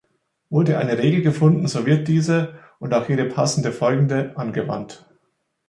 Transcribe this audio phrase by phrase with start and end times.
[0.49, 5.05] Wurde eine Regel gefunden, so wird diese, und auch jede passende folgende, angewandt.